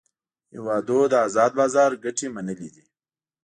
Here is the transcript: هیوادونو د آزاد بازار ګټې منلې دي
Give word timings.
هیوادونو 0.53 1.03
د 1.11 1.15
آزاد 1.27 1.51
بازار 1.59 1.91
ګټې 2.03 2.27
منلې 2.35 2.69
دي 2.75 2.85